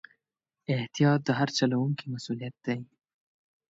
احتیاط 0.75 1.19
د 1.25 1.29
هر 1.39 1.49
چلوونکي 1.57 2.05
مسؤلیت 2.13 2.55
دی. 2.65 2.79